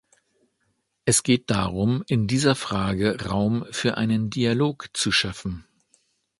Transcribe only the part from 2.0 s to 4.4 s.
in dieser Frage Raum für einen